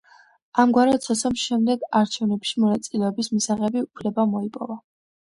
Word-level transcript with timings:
ამგვარად 0.61 1.03
სომოსამ 1.07 1.35
შემდეგ 1.41 1.83
არჩევნებში 1.99 2.63
მონაწილეობის 2.63 3.29
მისაღები 3.35 3.83
უფლება 3.89 4.25
მოიპოვა. 4.33 4.79